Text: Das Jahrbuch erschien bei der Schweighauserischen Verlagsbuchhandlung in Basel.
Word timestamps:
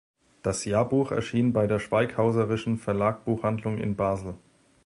Das 0.41 0.65
Jahrbuch 0.65 1.11
erschien 1.11 1.53
bei 1.53 1.67
der 1.67 1.77
Schweighauserischen 1.77 2.79
Verlagsbuchhandlung 2.79 3.77
in 3.77 3.95
Basel. 3.95 4.33